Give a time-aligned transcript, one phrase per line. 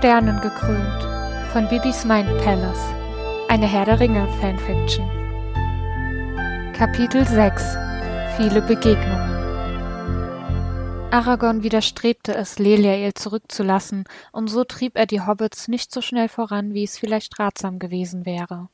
[0.00, 1.02] Sternen gekrönt
[1.52, 2.94] von Bibis Mind Palace,
[3.50, 5.06] eine Herr der Ringe Fanfiction.
[6.72, 7.76] Kapitel 6
[8.38, 9.28] Viele Begegnungen
[11.10, 16.72] Aragorn widerstrebte es, Leliael zurückzulassen, und so trieb er die Hobbits nicht so schnell voran,
[16.72, 18.70] wie es vielleicht ratsam gewesen wäre.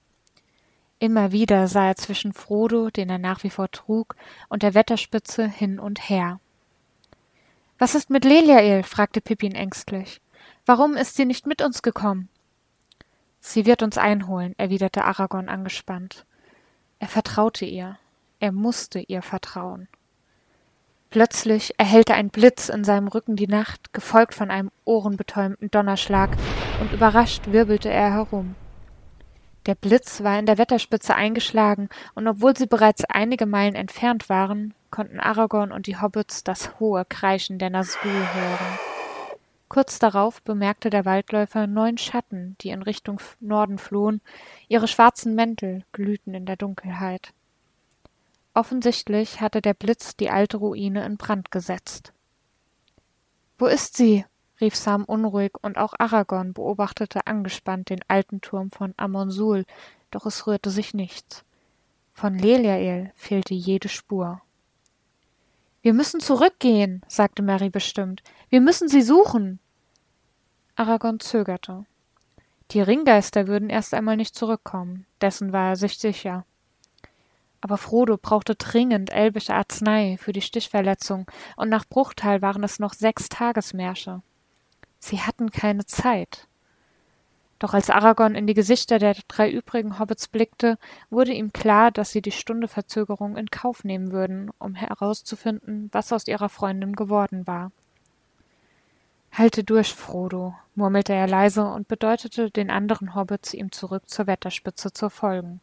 [1.01, 4.15] Immer wieder sah er zwischen Frodo, den er nach wie vor trug,
[4.49, 6.39] und der Wetterspitze hin und her.
[7.81, 8.85] Was ist mit Leliael?
[8.85, 10.21] fragte Pippin ängstlich.
[10.67, 12.29] Warum ist sie nicht mit uns gekommen?
[13.39, 16.27] Sie wird uns einholen, erwiderte Aragorn angespannt.
[16.99, 17.99] Er vertraute ihr.
[18.41, 19.87] Er musste ihr vertrauen.
[21.11, 26.37] Plötzlich erhellte ein Blitz in seinem Rücken die Nacht, gefolgt von einem ohrenbetäubenden Donnerschlag,
[26.81, 28.57] und überrascht wirbelte er herum.
[29.67, 34.75] Der Blitz war in der Wetterspitze eingeschlagen, und obwohl sie bereits einige Meilen entfernt waren,
[34.91, 38.96] konnten Aragorn und die Hobbits das hohe Kreischen der Nazgul hören.
[39.69, 44.21] Kurz darauf bemerkte der Waldläufer neun Schatten, die in Richtung Norden flohen,
[44.69, 47.33] ihre schwarzen Mäntel glühten in der Dunkelheit.
[48.55, 52.13] Offensichtlich hatte der Blitz die alte Ruine in Brand gesetzt.
[53.59, 54.25] Wo ist sie?
[54.61, 59.67] rief Sam unruhig, und auch Aragorn beobachtete angespannt den alten Turm von Amonsul,
[60.11, 61.45] doch es rührte sich nichts.
[62.15, 64.41] Von Leliael fehlte jede Spur.
[65.87, 68.25] Wir müssen zurückgehen, sagte Mary bestimmt.
[68.49, 69.61] Wir müssen sie suchen.
[70.75, 71.87] Aragorn zögerte.
[72.73, 76.45] Die Ringgeister würden erst einmal nicht zurückkommen, dessen war er sich sicher.
[77.61, 82.93] Aber Frodo brauchte dringend elbische Arznei für die Stichverletzung, und nach Bruchtal waren es noch
[82.93, 84.23] sechs Tagesmärsche.
[84.99, 86.49] Sie hatten keine Zeit.
[87.59, 92.11] Doch als Aragorn in die Gesichter der drei übrigen Hobbits blickte, wurde ihm klar, dass
[92.11, 97.47] sie die Stunde Verzögerung in Kauf nehmen würden, um herauszufinden, was aus ihrer Freundin geworden
[97.47, 97.73] war.
[99.33, 104.93] Halte durch, Frodo, murmelte er leise und bedeutete den anderen Hobbits, ihm zurück zur Wetterspitze
[104.93, 105.61] zu folgen.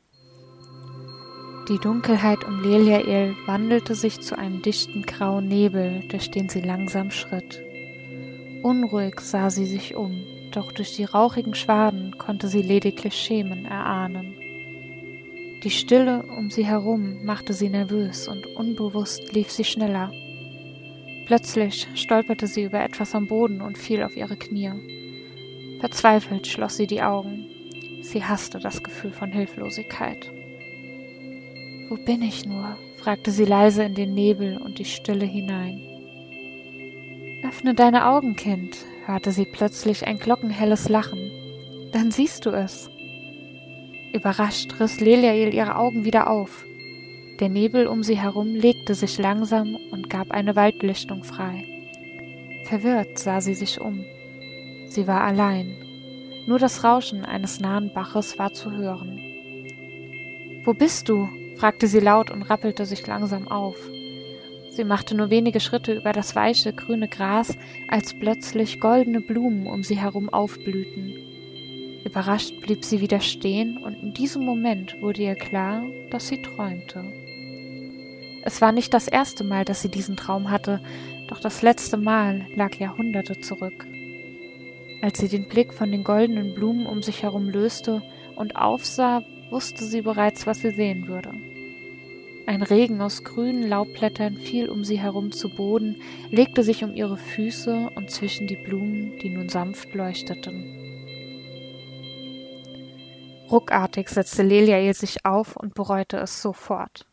[1.70, 7.10] Die Dunkelheit um Leliael wandelte sich zu einem dichten grauen Nebel, durch den sie langsam
[7.10, 7.62] schritt.
[8.64, 14.36] Unruhig sah sie sich um doch durch die rauchigen Schwaden konnte sie lediglich Schemen erahnen.
[15.64, 20.12] Die Stille um sie herum machte sie nervös und unbewusst lief sie schneller.
[21.26, 24.72] Plötzlich stolperte sie über etwas am Boden und fiel auf ihre Knie.
[25.80, 27.46] Verzweifelt schloss sie die Augen.
[28.02, 30.32] Sie hasste das Gefühl von Hilflosigkeit.
[31.90, 32.78] Wo bin ich nur?
[32.98, 35.82] fragte sie leise in den Nebel und die Stille hinein.
[37.46, 41.32] Öffne deine Augen, Kind, hörte sie plötzlich ein glockenhelles Lachen.
[41.92, 42.90] Dann siehst du es.
[44.14, 46.66] Überrascht riss Leliael ihre Augen wieder auf.
[47.40, 51.66] Der Nebel um sie herum legte sich langsam und gab eine Waldlichtung frei.
[52.66, 54.06] Verwirrt sah sie sich um.
[54.88, 55.76] Sie war allein.
[56.46, 59.20] Nur das Rauschen eines nahen Baches war zu hören.
[60.64, 61.28] Wo bist du?
[61.58, 63.78] fragte sie laut und rappelte sich langsam auf.
[64.76, 67.56] Sie machte nur wenige Schritte über das weiche, grüne Gras,
[67.90, 71.14] als plötzlich goldene Blumen um sie herum aufblühten.
[72.04, 77.04] Überrascht blieb sie wieder stehen, und in diesem Moment wurde ihr klar, dass sie träumte.
[78.42, 80.82] Es war nicht das erste Mal, dass sie diesen Traum hatte,
[81.28, 83.86] doch das letzte Mal lag Jahrhunderte zurück.
[85.04, 88.02] Als sie den Blick von den goldenen Blumen um sich herum löste
[88.36, 91.53] und aufsah, wusste sie bereits, was sie sehen würde.
[92.46, 97.18] Ein Regen aus grünen Laubblättern fiel um sie herum zu Boden, legte sich um ihre
[97.18, 100.84] Füße und zwischen die Blumen, die nun sanft leuchteten.
[103.50, 107.08] Ruckartig setzte Leliael sich auf und bereute es sofort.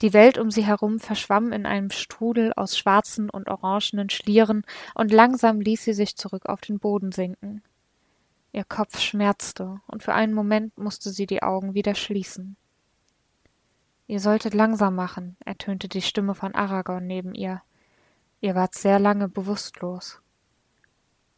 [0.00, 4.64] Die Welt um sie herum verschwamm in einem Strudel aus schwarzen und orangenen Schlieren,
[4.96, 7.62] und langsam ließ sie sich zurück auf den Boden sinken.
[8.50, 12.56] Ihr Kopf schmerzte, und für einen Moment musste sie die Augen wieder schließen.
[14.06, 17.62] Ihr solltet langsam machen, ertönte die Stimme von Aragorn neben ihr.
[18.40, 20.20] Ihr wart sehr lange bewusstlos.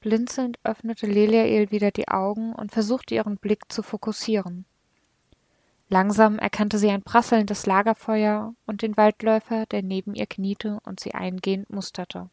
[0.00, 4.66] Blinzelnd öffnete Leliael wieder die Augen und versuchte ihren Blick zu fokussieren.
[5.88, 11.14] Langsam erkannte sie ein prasselndes Lagerfeuer und den Waldläufer, der neben ihr kniete und sie
[11.14, 12.30] eingehend musterte.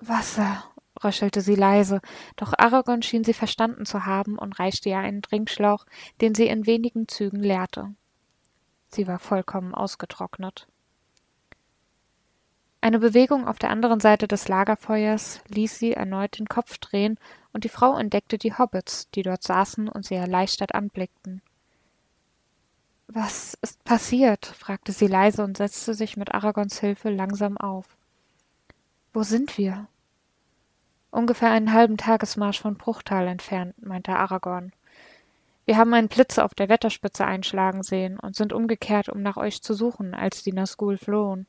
[0.00, 0.64] Wasser,
[1.02, 2.00] röchelte sie leise,
[2.36, 5.86] doch Aragorn schien sie verstanden zu haben und reichte ihr einen Trinkschlauch,
[6.20, 7.94] den sie in wenigen Zügen leerte.
[8.96, 10.66] Sie war vollkommen ausgetrocknet.
[12.80, 17.18] Eine Bewegung auf der anderen Seite des Lagerfeuers ließ sie erneut den Kopf drehen,
[17.52, 21.42] und die Frau entdeckte die Hobbits, die dort saßen und sie erleichtert anblickten.
[23.06, 24.46] Was ist passiert?
[24.46, 27.98] fragte sie leise und setzte sich mit Aragons Hilfe langsam auf.
[29.12, 29.88] Wo sind wir?
[31.10, 34.72] Ungefähr einen halben Tagesmarsch von Bruchtal entfernt, meinte Aragorn.
[35.66, 39.62] Wir haben einen Blitz auf der Wetterspitze einschlagen sehen und sind umgekehrt, um nach euch
[39.62, 41.46] zu suchen, als die Nazgul flohen.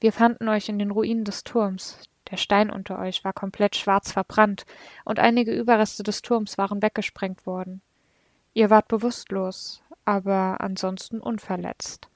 [0.00, 1.98] Wir fanden euch in den Ruinen des Turms.
[2.32, 4.66] Der Stein unter euch war komplett schwarz verbrannt
[5.04, 7.80] und einige Überreste des Turms waren weggesprengt worden.
[8.54, 12.08] Ihr wart bewusstlos, aber ansonsten unverletzt.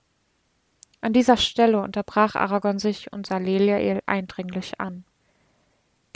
[1.00, 5.05] An dieser Stelle unterbrach Aragorn sich und sah Leliael eindringlich an.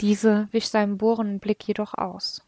[0.01, 2.43] Diese wich seinem bohrenden Blick jedoch aus.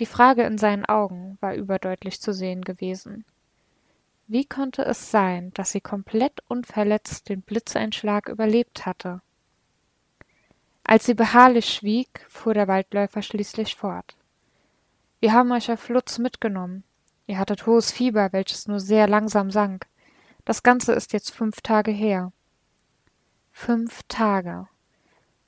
[0.00, 3.26] Die Frage in seinen Augen war überdeutlich zu sehen gewesen.
[4.28, 9.20] Wie konnte es sein, dass sie komplett unverletzt den Blitzeinschlag überlebt hatte?
[10.84, 14.16] Als sie beharrlich schwieg, fuhr der Waldläufer schließlich fort.
[15.20, 16.82] Wir haben euch auf Lutz mitgenommen.
[17.26, 19.86] Ihr hattet hohes Fieber, welches nur sehr langsam sank.
[20.46, 22.32] Das Ganze ist jetzt fünf Tage her.
[23.52, 24.66] Fünf Tage.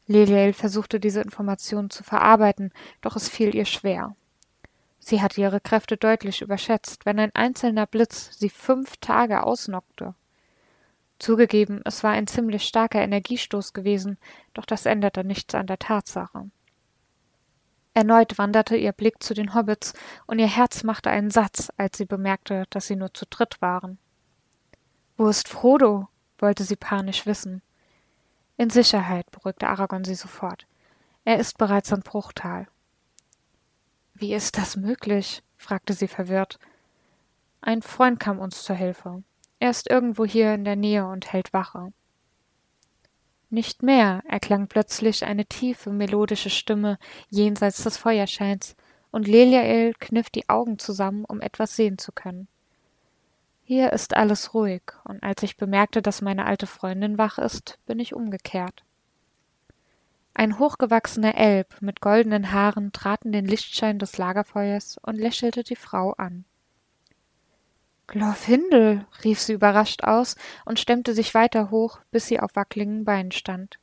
[0.06, 2.70] Leliel versuchte diese Information zu verarbeiten,
[3.00, 4.14] doch es fiel ihr schwer.
[5.04, 10.14] Sie hatte ihre Kräfte deutlich überschätzt, wenn ein einzelner Blitz sie fünf Tage ausnockte.
[11.19, 14.16] Zugegeben, es war ein ziemlich starker Energiestoß gewesen,
[14.54, 16.50] doch das änderte nichts an der Tatsache.
[17.94, 19.93] Erneut wanderte ihr Blick zu den Hobbits,
[20.26, 23.99] und ihr Herz machte einen Satz, als sie bemerkte, dass sie nur zu dritt waren.
[25.16, 26.08] Wo ist Frodo?
[26.38, 27.60] wollte sie panisch wissen.
[28.56, 30.66] In Sicherheit, beruhigte Aragorn sie sofort.
[31.25, 32.69] Er ist bereits in Bruchtal.
[34.14, 35.43] Wie ist das möglich?
[35.56, 36.59] fragte sie verwirrt.
[37.61, 39.23] Ein Freund kam uns zur Hilfe.
[39.61, 41.93] Er ist irgendwo hier in der Nähe und hält Wache.
[43.50, 46.99] Nicht mehr, erklang plötzlich eine tiefe, melodische Stimme
[47.29, 48.75] jenseits des Feuerscheins,
[49.11, 52.49] und Leliael kniff die Augen zusammen, um etwas sehen zu können.
[53.62, 58.00] Hier ist alles ruhig, und als ich bemerkte, dass meine alte Freundin wach ist, bin
[58.00, 58.85] ich umgekehrt.
[60.43, 65.77] Ein hochgewachsener Elb mit goldenen Haaren trat in den Lichtschein des Lagerfeuers und lächelte die
[65.77, 66.44] Frau an.
[68.09, 70.35] Glorfindel, rief sie überrascht aus
[70.65, 73.79] und stemmte sich weiter hoch, bis sie auf wackligen Beinen stand.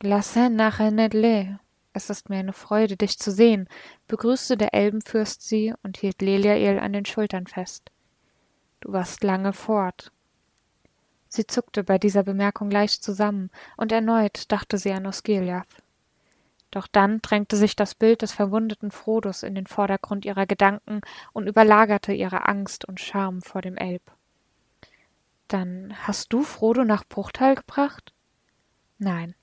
[0.00, 1.60] Glasen nachher Nedle,
[1.92, 3.68] es ist mir eine Freude, dich zu sehen,
[4.08, 7.92] begrüßte der Elbenfürst sie und hielt Leliael an den Schultern fest.
[8.80, 10.10] Du warst lange fort.
[11.34, 13.48] Sie zuckte bei dieser Bemerkung leicht zusammen,
[13.78, 15.82] und erneut dachte sie an Osgiliath.
[16.70, 21.00] Doch dann drängte sich das Bild des verwundeten Frodos in den Vordergrund ihrer Gedanken
[21.32, 24.02] und überlagerte ihre Angst und Scham vor dem Elb.
[25.48, 28.12] Dann hast du Frodo nach Bruchtal gebracht?
[28.98, 29.34] Nein.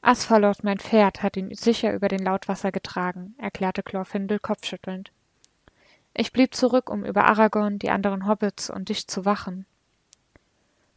[0.00, 5.12] Asphalot, mein Pferd, hat ihn sicher über den Lautwasser getragen, erklärte Glorfindel kopfschüttelnd.
[6.14, 9.66] Ich blieb zurück, um über Aragorn, die anderen Hobbits und dich zu wachen.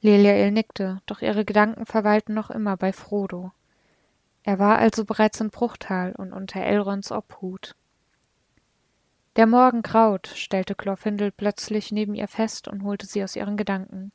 [0.02, 3.52] Leliael nickte, doch ihre Gedanken verweilten noch immer bei Frodo.
[4.44, 7.76] Er war also bereits in Bruchtal und unter Elrons Obhut.
[9.36, 14.12] Der Morgen graut, stellte Glorfindel plötzlich neben ihr fest und holte sie aus ihren Gedanken.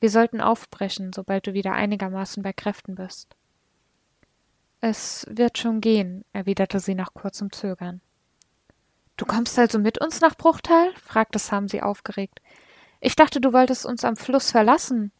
[0.00, 3.36] Wir sollten aufbrechen, sobald du wieder einigermaßen bei Kräften bist.
[4.80, 8.00] Es wird schon gehen, erwiderte sie nach kurzem Zögern.
[9.16, 10.92] Du kommst also mit uns nach Bruchtal?
[10.96, 12.42] fragte Sam sie aufgeregt.
[13.04, 15.10] Ich dachte, du wolltest uns am Fluss verlassen.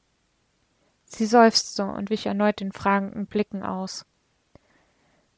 [1.05, 4.07] Sie seufzte und wich erneut den fragenden Blicken aus.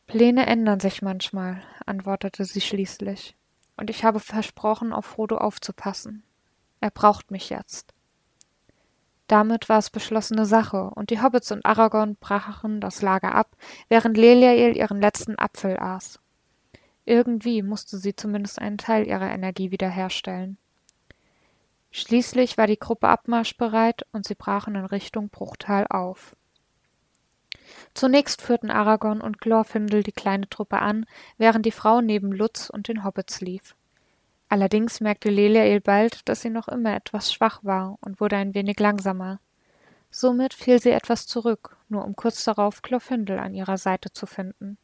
[0.07, 3.35] Pläne ändern sich manchmal, antwortete sie schließlich,
[3.79, 6.23] und ich habe versprochen, auf Frodo aufzupassen.
[6.83, 7.95] Er braucht mich jetzt.
[9.27, 13.57] Damit war es beschlossene Sache, und die Hobbits und Aragorn brachen das Lager ab,
[13.89, 16.21] während Leliael ihren letzten Apfel aß.
[17.07, 20.59] Irgendwie musste sie zumindest einen Teil ihrer Energie wiederherstellen.
[21.97, 26.35] Schließlich war die Gruppe abmarschbereit und sie brachen in Richtung Bruchtal auf.
[27.95, 31.07] Zunächst führten Aragorn und Glorfindel die kleine Truppe an,
[31.39, 33.77] während die Frau neben Lutz und den Hobbits lief.
[34.49, 38.81] Allerdings merkte Leliael bald, dass sie noch immer etwas schwach war und wurde ein wenig
[38.81, 39.39] langsamer.
[40.11, 44.79] Somit fiel sie etwas zurück, nur um kurz darauf Glorfindel an ihrer Seite zu finden.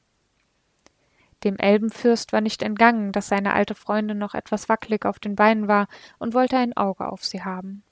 [1.44, 5.68] Dem Elbenfürst war nicht entgangen, dass seine alte Freundin noch etwas wackelig auf den Beinen
[5.68, 7.82] war und wollte ein Auge auf sie haben.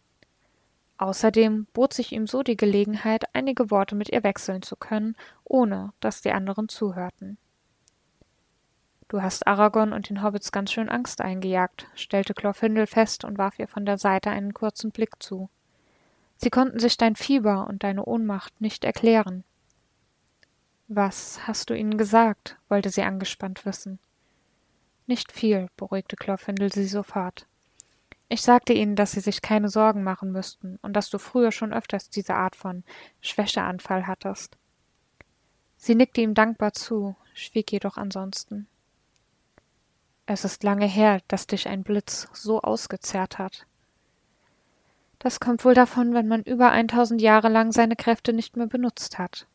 [0.98, 5.92] Außerdem bot sich ihm so die Gelegenheit, einige Worte mit ihr wechseln zu können, ohne
[6.00, 7.38] dass die anderen zuhörten.
[9.06, 13.58] Du hast Aragorn und den Hobbits ganz schön Angst eingejagt, stellte Glorfindel fest und warf
[13.58, 15.48] ihr von der Seite einen kurzen Blick zu.
[16.36, 19.44] Sie konnten sich dein Fieber und deine Ohnmacht nicht erklären.
[20.90, 22.56] Was hast du ihnen gesagt?
[22.70, 23.98] wollte sie angespannt wissen.
[25.06, 27.46] Nicht viel, beruhigte Glorfindel sie sofort.
[28.30, 31.74] Ich sagte ihnen, dass sie sich keine Sorgen machen müssten und dass du früher schon
[31.74, 32.84] öfters diese Art von
[33.20, 34.56] Schwächeanfall hattest.
[35.76, 38.66] Sie nickte ihm dankbar zu, schwieg jedoch ansonsten.
[40.24, 43.66] Es ist lange her, dass dich ein Blitz so ausgezehrt hat.
[45.18, 49.18] Das kommt wohl davon, wenn man über 1000 Jahre lang seine Kräfte nicht mehr benutzt
[49.18, 49.46] hat.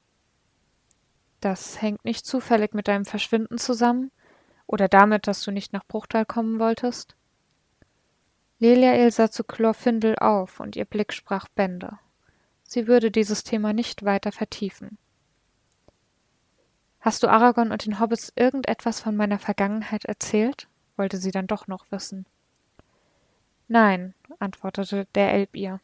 [1.44, 4.12] Das hängt nicht zufällig mit deinem Verschwinden zusammen
[4.66, 7.18] oder damit, dass du nicht nach Bruchtal kommen wolltest?
[8.60, 12.00] Leliael sah zu Chlorfindel auf und ihr Blick sprach Bände.
[12.64, 14.98] Sie würde dieses Thema nicht weiter vertiefen.
[17.02, 20.70] Hast du Aragorn und den Hobbits irgendetwas von meiner Vergangenheit erzählt?
[20.96, 22.26] wollte sie dann doch noch wissen.
[23.68, 25.82] Nein, antwortete der Elb ihr.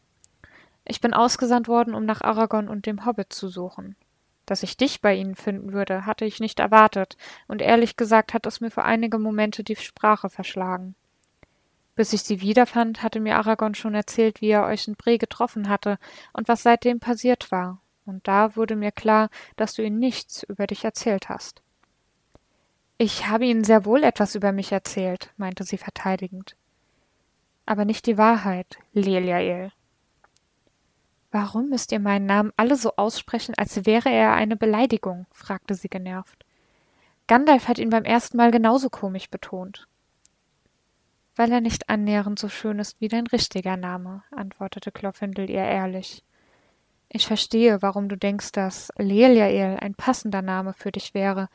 [0.85, 3.97] Ich bin ausgesandt worden, um nach Aragorn und dem Hobbit zu suchen.
[4.49, 8.47] Dass ich dich bei ihnen finden würde, hatte ich nicht erwartet, und ehrlich gesagt hat
[8.47, 10.95] es mir für einige Momente die Sprache verschlagen.
[11.93, 15.69] Bis ich sie wiederfand, hatte mir Aragorn schon erzählt, wie er euch in Bre getroffen
[15.69, 15.99] hatte
[16.33, 20.65] und was seitdem passiert war, und da wurde mir klar, dass du ihm nichts über
[20.65, 21.61] dich erzählt hast.
[22.97, 26.55] Ich habe Ihnen sehr wohl etwas über mich erzählt, meinte sie verteidigend.
[27.67, 29.71] Aber nicht die Wahrheit, Leliael.
[31.31, 35.27] Warum müsst ihr meinen Namen alle so aussprechen, als wäre er eine Beleidigung?
[35.31, 36.45] fragte sie genervt.
[37.27, 39.87] Gandalf hat ihn beim ersten Mal genauso komisch betont.
[41.35, 46.23] Weil er nicht annähernd so schön ist wie dein richtiger Name, antwortete Klofindel ihr ehrlich.
[47.07, 51.49] Ich verstehe, warum du denkst, dass Leliael ein passender Name für dich wäre,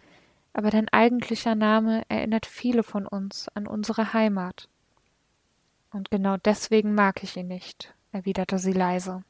[0.52, 4.68] aber dein eigentlicher Name erinnert viele von uns an unsere Heimat.
[5.92, 9.24] Und genau deswegen mag ich ihn nicht, erwiderte sie leise.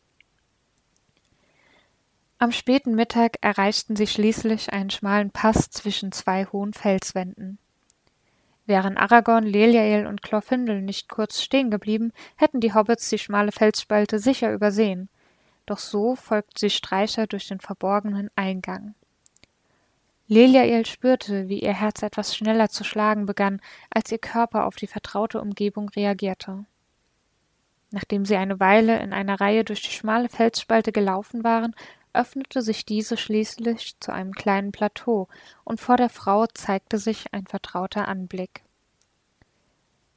[2.39, 7.59] Am späten Mittag erreichten sie schließlich einen schmalen Pass zwischen zwei hohen Felswänden.
[8.67, 14.19] Wären Aragorn, Leliael und Chlorfindel nicht kurz stehen geblieben, hätten die Hobbits die schmale Felsspalte
[14.19, 15.09] sicher übersehen
[15.67, 18.95] doch so folgt sie Streicher durch den verborgenen Eingang.
[20.27, 23.61] Leliael spürte, wie ihr Herz etwas schneller zu schlagen begann,
[23.91, 26.65] als ihr Körper auf die vertraute Umgebung reagierte.
[27.91, 31.75] Nachdem sie eine Weile in einer Reihe durch die schmale Felsspalte gelaufen waren,
[32.15, 35.29] öffnete sich diese schließlich zu einem kleinen Plateau,
[35.65, 38.63] und vor der Frau zeigte sich ein vertrauter Anblick.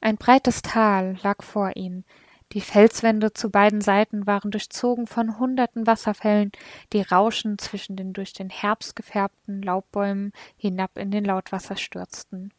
[0.00, 2.04] Ein breites Tal lag vor ihnen,
[2.52, 6.50] die Felswände zu beiden Seiten waren durchzogen von hunderten Wasserfällen,
[6.94, 12.52] die rauschend zwischen den durch den Herbst gefärbten Laubbäumen hinab in den Lautwasser stürzten.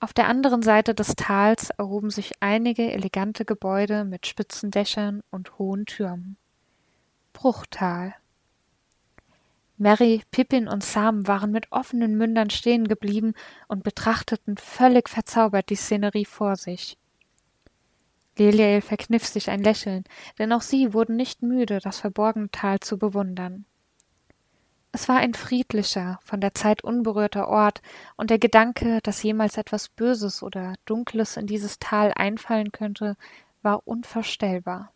[0.00, 5.58] Auf der anderen Seite des Tals erhoben sich einige elegante Gebäude mit spitzen Dächern und
[5.58, 6.36] hohen Türmen.
[7.42, 8.14] Bruchtal.
[9.76, 13.34] Mary, Pippin und Sam waren mit offenen Mündern stehen geblieben
[13.66, 16.96] und betrachteten völlig verzaubert die Szenerie vor sich.
[18.38, 20.04] Leliel verkniff sich ein Lächeln,
[20.38, 23.64] denn auch sie wurden nicht müde, das verborgene Tal zu bewundern.
[24.92, 27.82] Es war ein friedlicher, von der Zeit unberührter Ort,
[28.14, 33.16] und der Gedanke, dass jemals etwas Böses oder Dunkles in dieses Tal einfallen könnte,
[33.62, 34.92] war unvorstellbar.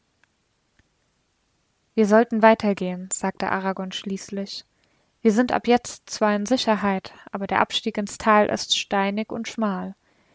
[1.96, 4.66] Wir sollten weitergehen, sagte Aragorn schließlich.
[5.22, 9.48] Wir sind ab jetzt zwar in Sicherheit, aber der Abstieg ins Tal ist steinig und
[9.48, 9.94] schmal.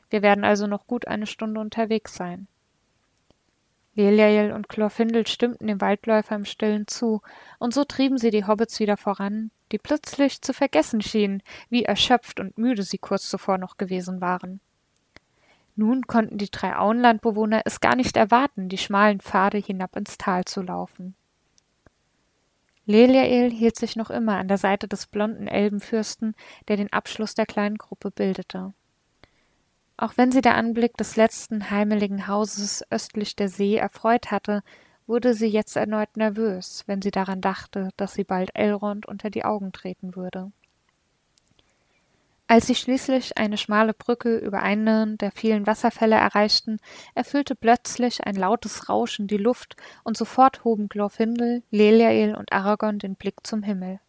[0.10, 2.48] Wir werden also noch gut eine Stunde unterwegs sein.
[3.94, 7.22] Leliel und Chlorfindel stimmten dem Waldläufer im Stillen zu,
[7.60, 12.39] und so trieben sie die Hobbits wieder voran, die plötzlich zu vergessen schienen, wie erschöpft
[12.39, 14.62] und müde sie kurz zuvor noch gewesen waren.
[15.75, 20.46] Nun konnten die drei Auenlandbewohner es gar nicht erwarten, die schmalen Pfade hinab ins Tal
[20.46, 21.13] zu laufen.
[22.86, 26.36] Leliael hielt sich noch immer an der Seite des blonden Elbenfürsten,
[26.68, 28.74] der den Abschluss der kleinen Gruppe bildete.
[29.98, 34.64] Auch wenn sie der Anblick des letzten heimeligen Hauses östlich der See erfreut hatte,
[35.06, 39.46] wurde sie jetzt erneut nervös, wenn sie daran dachte, dass sie bald Elrond unter die
[39.46, 40.52] Augen treten würde.
[42.51, 46.79] Als sie schließlich eine schmale Brücke über einen der vielen Wasserfälle erreichten,
[47.15, 53.15] erfüllte plötzlich ein lautes Rauschen die Luft, und sofort hoben Glorfindel, Leliael und Aragorn den
[53.15, 54.01] Blick zum Himmel.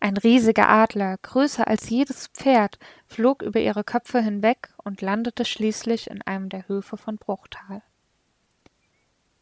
[0.00, 6.10] Ein riesiger Adler, größer als jedes Pferd, flog über ihre Köpfe hinweg und landete schließlich
[6.10, 7.82] in einem der Höfe von Bruchtal.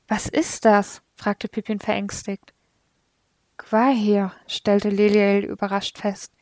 [0.06, 1.00] Was ist das?
[1.16, 2.52] fragte Pippin verängstigt.
[3.56, 6.34] Quahir, stellte Leliel überrascht fest.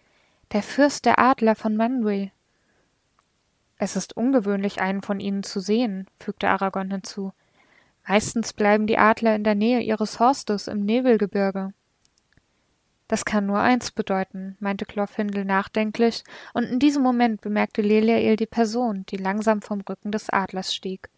[0.50, 2.30] Der Fürst der Adler von Manwë.
[3.76, 7.34] Es ist ungewöhnlich, einen von ihnen zu sehen, fügte Aragorn hinzu.
[8.06, 11.74] Meistens bleiben die Adler in der Nähe ihres Horstes im Nebelgebirge.
[13.08, 16.24] Das kann nur eins bedeuten, meinte Glorfindel nachdenklich,
[16.54, 21.10] und in diesem Moment bemerkte Leliael die Person, die langsam vom Rücken des Adlers stieg.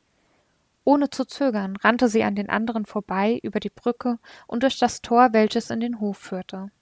[0.82, 4.18] Ohne zu zögern rannte sie an den anderen vorbei über die Brücke
[4.48, 6.72] und durch das Tor, welches in den Hof führte.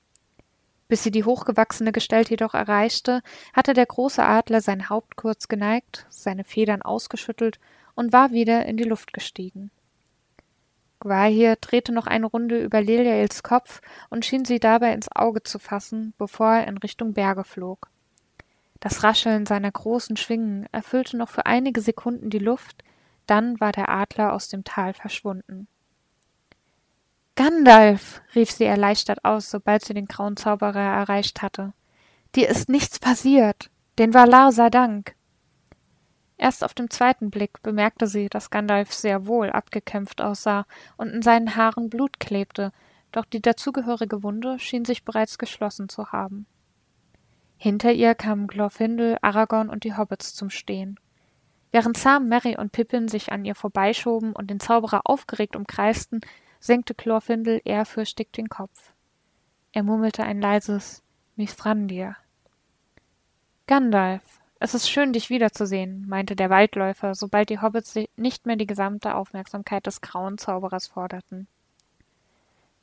[0.88, 6.07] Bis sie die hochgewachsene Gestalt jedoch erreichte, hatte der große Adler sein Haupt kurz geneigt,
[6.09, 7.59] seine Federn ausgeschüttelt
[7.95, 9.71] und war wieder in die Luft gestiegen.
[11.00, 15.59] Gwahir drehte noch eine Runde über Leliaels Kopf und schien sie dabei ins Auge zu
[15.59, 17.88] fassen, bevor er in Richtung Berge flog.
[18.80, 22.83] Das Rascheln seiner großen Schwingen erfüllte noch für einige Sekunden die Luft,
[23.26, 25.68] dann war der Adler aus dem Tal verschwunden.
[27.38, 31.73] Gandalf, rief sie erleichtert aus, sobald sie den grauen Zauberer erreicht hatte.
[32.35, 33.71] Dir ist nichts passiert.
[33.97, 35.14] Den Valar sei Dank.
[36.37, 40.66] Erst auf dem zweiten Blick bemerkte sie, dass Gandalf sehr wohl abgekämpft aussah
[40.97, 42.73] und in seinen Haaren Blut klebte,
[43.12, 46.45] doch die dazugehörige Wunde schien sich bereits geschlossen zu haben.
[47.57, 50.99] Hinter ihr kamen Glorfindel, Aragorn und die Hobbits zum Stehen.
[51.71, 56.21] Während Sam, Merry und Pippin sich an ihr vorbeischoben und den Zauberer aufgeregt umkreisten,
[56.61, 58.93] senkte Glorfindel ehrfürchtig den Kopf.
[59.73, 61.03] Er murmelte ein leises
[61.37, 62.17] Mithrandir.
[63.67, 64.23] Gandalf,
[64.61, 69.15] es ist schön, dich wiederzusehen, meinte der Waldläufer, sobald die Hobbits nicht mehr die gesamte
[69.15, 71.47] Aufmerksamkeit des grauen Zauberers forderten.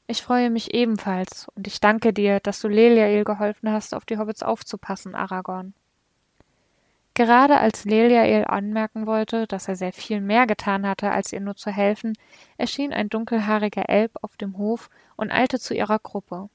[0.07, 4.17] Ich freue mich ebenfalls, und ich danke dir, dass du Leliael geholfen hast, auf die
[4.17, 5.73] Hobbits aufzupassen, Aragorn.
[7.15, 11.55] Gerade als Leliael anmerken wollte, dass er sehr viel mehr getan hatte, als ihr nur
[11.55, 12.13] zu helfen,
[12.57, 16.49] erschien ein dunkelhaariger Elb auf dem Hof und eilte zu ihrer Gruppe.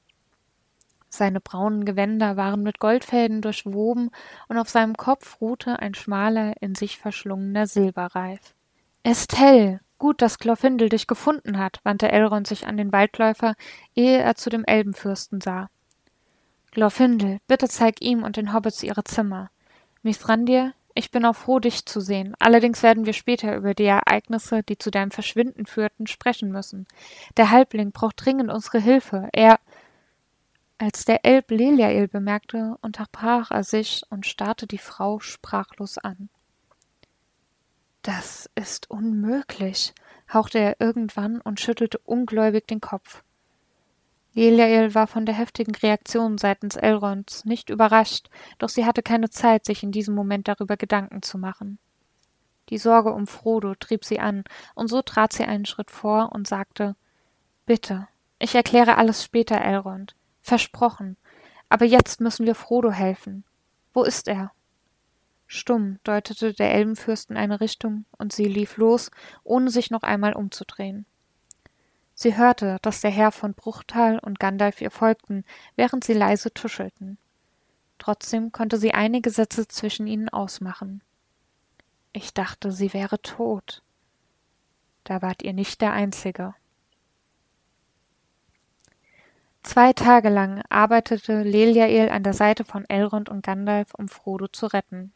[1.09, 4.11] Seine braunen Gewänder waren mit Goldfäden durchwoben,
[4.49, 8.53] und auf seinem Kopf ruhte ein schmaler, in sich verschlungener Silberreif.
[9.01, 13.55] Estelle, gut, dass Glorfindel dich gefunden hat, wandte Elrond sich an den Waldläufer,
[13.95, 15.69] ehe er zu dem Elbenfürsten sah.
[16.69, 19.49] Glorfindel, bitte zeig ihm und den Hobbits ihre Zimmer.
[20.03, 22.35] Mithrandir, ich bin auch froh, dich zu sehen.
[22.39, 26.87] Allerdings werden wir später über die Ereignisse, die zu deinem Verschwinden führten, sprechen müssen.
[27.37, 29.29] Der Halbling braucht dringend unsere Hilfe.
[29.31, 29.59] Er
[30.77, 36.29] als der Elb Leliael bemerkte, unterbrach er sich und starrte die Frau sprachlos an.
[38.01, 39.93] Das ist unmöglich,
[40.33, 43.21] hauchte er irgendwann und schüttelte ungläubig den Kopf.
[44.33, 49.65] Leliael war von der heftigen Reaktion seitens Elronds nicht überrascht, doch sie hatte keine Zeit,
[49.65, 51.79] sich in diesem Moment darüber Gedanken zu machen.
[52.69, 56.47] Die Sorge um Frodo trieb sie an, und so trat sie einen Schritt vor und
[56.47, 56.95] sagte
[57.65, 58.07] Bitte,
[58.39, 60.15] ich erkläre alles später, Elrond.
[60.41, 61.17] Versprochen.
[61.67, 63.43] Aber jetzt müssen wir Frodo helfen.
[63.93, 64.51] Wo ist er?
[65.45, 69.11] Stumm deutete der Elbenfürst in eine Richtung, und sie lief los,
[69.43, 71.05] ohne sich noch einmal umzudrehen.
[72.21, 75.43] Sie hörte, dass der Herr von Bruchtal und Gandalf ihr folgten,
[75.75, 77.17] während sie leise tuschelten.
[77.97, 81.01] Trotzdem konnte sie einige Sätze zwischen ihnen ausmachen.
[82.13, 83.81] Ich dachte, sie wäre tot.
[85.03, 86.53] Da wart ihr nicht der Einzige.
[89.63, 94.67] Zwei Tage lang arbeitete Leliael an der Seite von Elrond und Gandalf, um Frodo zu
[94.67, 95.11] retten.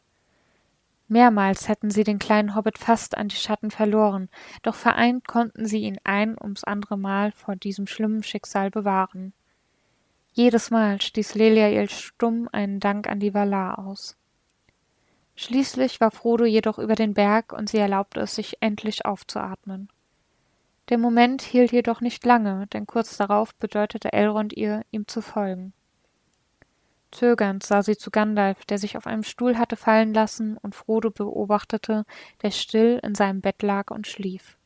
[1.08, 4.30] Mehrmals hätten sie den kleinen Hobbit fast an die Schatten verloren,
[4.64, 9.34] doch vereint konnten sie ihn ein ums andere Mal vor diesem schlimmen Schicksal bewahren.
[10.34, 14.18] Jedes Mal stieß Leliael stumm einen Dank an die Valar aus.
[15.36, 19.90] Schließlich war Frodo jedoch über den Berg und sie erlaubte es sich endlich aufzuatmen.
[20.90, 25.74] Der Moment hielt jedoch nicht lange, denn kurz darauf bedeutete Elrond ihr, ihm zu folgen.
[27.16, 31.12] Zögernd sah sie zu Gandalf, der sich auf einem Stuhl hatte fallen lassen und Frodo
[31.12, 32.06] beobachtete,
[32.42, 34.58] der still in seinem Bett lag und schlief.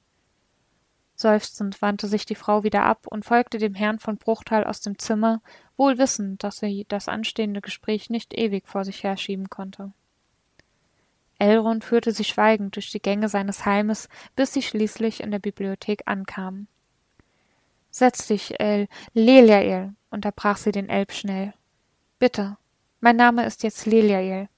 [1.15, 4.97] Seufzend wandte sich die Frau wieder ab und folgte dem Herrn von Bruchtal aus dem
[4.97, 5.41] Zimmer,
[5.77, 9.91] wohl wissend, dass sie das anstehende Gespräch nicht ewig vor sich herschieben konnte.
[11.37, 16.03] Elrond führte sie schweigend durch die Gänge seines Heimes, bis sie schließlich in der Bibliothek
[16.05, 16.67] ankamen.
[17.91, 21.53] Setz dich, El Leliael, unterbrach sie den Elb schnell.
[22.19, 22.57] Bitte,
[22.99, 24.49] mein Name ist jetzt Leliael.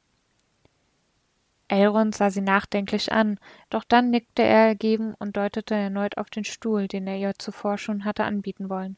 [1.67, 6.43] Elrond sah sie nachdenklich an, doch dann nickte er ergeben und deutete erneut auf den
[6.43, 8.97] Stuhl, den er ihr zuvor schon hatte anbieten wollen.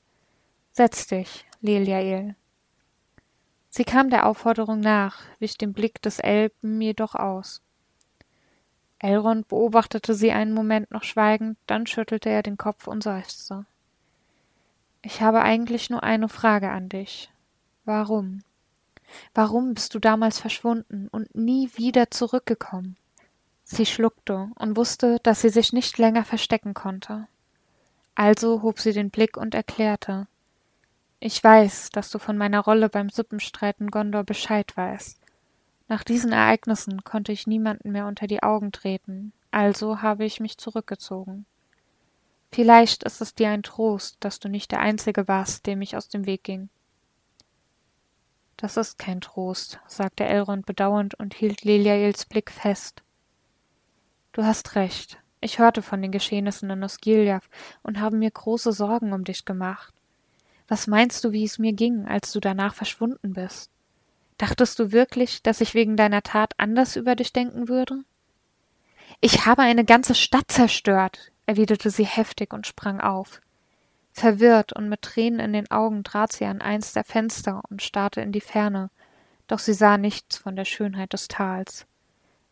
[0.71, 2.35] Setz dich, Leliael.
[3.69, 7.61] Sie kam der Aufforderung nach, wich dem Blick des Elben jedoch aus.
[8.97, 13.65] Elrond beobachtete sie einen Moment noch schweigend, dann schüttelte er den Kopf und seufzte.
[15.01, 17.29] Ich habe eigentlich nur eine Frage an dich.
[17.83, 18.39] Warum?
[19.33, 22.97] Warum bist du damals verschwunden und nie wieder zurückgekommen?
[23.63, 27.27] Sie schluckte und wusste, dass sie sich nicht länger verstecken konnte.
[28.15, 30.27] Also hob sie den Blick und erklärte
[31.19, 35.19] Ich weiß, dass du von meiner Rolle beim Suppenstreit in Gondor Bescheid weißt.
[35.87, 40.57] Nach diesen Ereignissen konnte ich niemanden mehr unter die Augen treten, also habe ich mich
[40.57, 41.45] zurückgezogen.
[42.51, 46.07] Vielleicht ist es dir ein Trost, dass du nicht der Einzige warst, dem ich aus
[46.07, 46.69] dem Weg ging.
[48.57, 53.03] Das ist kein Trost, sagte Elrond bedauernd und hielt Leliaels Blick fest.
[54.31, 55.19] Du hast recht.
[55.41, 57.43] Ich hörte von den Geschehnissen in Osgiliath
[57.83, 59.93] und habe mir große Sorgen um dich gemacht.
[60.67, 63.69] Was meinst du, wie es mir ging, als du danach verschwunden bist?
[64.37, 68.03] Dachtest du wirklich, dass ich wegen deiner Tat anders über dich denken würde?
[69.21, 73.41] Ich habe eine ganze Stadt zerstört, erwiderte sie heftig und sprang auf.
[74.13, 78.21] Verwirrt und mit Tränen in den Augen trat sie an eins der Fenster und starrte
[78.21, 78.91] in die Ferne,
[79.47, 81.87] doch sie sah nichts von der Schönheit des Tals.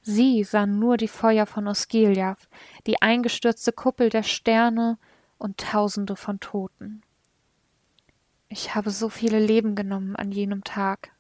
[0.02, 2.50] Sie sah nur die Feuer von Osgiliath,
[2.88, 4.97] die eingestürzte Kuppel der Sterne
[5.38, 7.04] und Tausende von Toten.
[8.50, 11.12] Ich habe so viele Leben genommen an jenem Tag.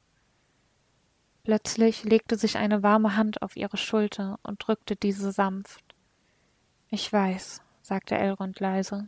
[1.43, 5.83] Plötzlich legte sich eine warme Hand auf ihre Schulter und drückte diese sanft.
[6.89, 9.07] Ich weiß, sagte Elrond leise.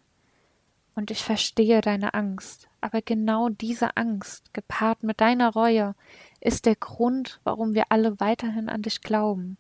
[0.96, 5.96] Und ich verstehe deine Angst, aber genau diese Angst, gepaart mit deiner Reue,
[6.40, 9.58] ist der Grund, warum wir alle weiterhin an dich glauben.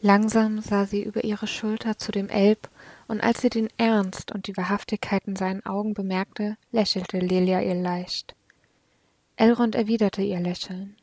[0.00, 2.68] Langsam sah sie über ihre Schulter zu dem Elb,
[3.08, 7.74] und als sie den Ernst und die Wahrhaftigkeit in seinen Augen bemerkte, lächelte Lelia ihr
[7.74, 8.34] leicht.
[9.36, 10.96] Elrond erwiderte ihr Lächeln.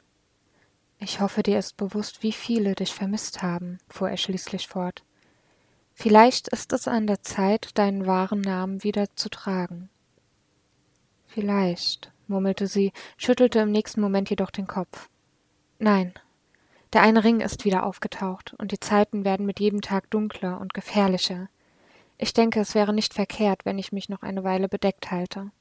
[0.99, 5.03] Ich hoffe, dir ist bewusst, wie viele dich vermisst haben, fuhr er schließlich fort.
[6.01, 9.87] Vielleicht ist es an der Zeit, deinen wahren Namen wieder zu tragen.
[11.27, 15.09] Vielleicht, murmelte sie, schüttelte im nächsten Moment jedoch den Kopf.
[15.77, 16.15] Nein,
[16.91, 20.73] der eine Ring ist wieder aufgetaucht, und die Zeiten werden mit jedem Tag dunkler und
[20.73, 21.49] gefährlicher.
[22.17, 25.51] Ich denke, es wäre nicht verkehrt, wenn ich mich noch eine Weile bedeckt halte.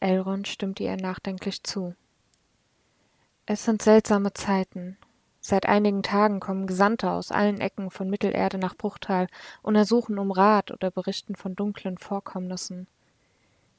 [0.00, 1.94] Elrond stimmte ihr nachdenklich zu.
[3.46, 4.98] Es sind seltsame Zeiten,
[5.44, 9.26] Seit einigen Tagen kommen Gesandte aus allen Ecken von Mittelerde nach Bruchtal
[9.60, 12.86] und ersuchen um Rat oder berichten von dunklen Vorkommnissen.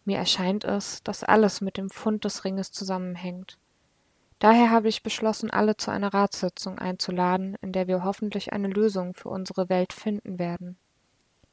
[0.04, 3.58] Mir erscheint es, dass alles mit dem Fund des Ringes zusammenhängt.
[4.40, 9.14] Daher habe ich beschlossen, alle zu einer Ratssitzung einzuladen, in der wir hoffentlich eine Lösung
[9.14, 10.76] für unsere Welt finden werden.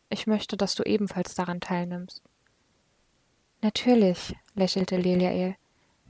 [0.08, 2.20] Ich möchte, dass du ebenfalls daran teilnimmst.
[3.62, 5.54] Natürlich, lächelte Leliael.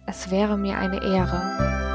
[0.06, 1.89] Es wäre mir eine Ehre.